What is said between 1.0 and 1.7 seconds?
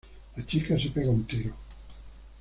un tiro.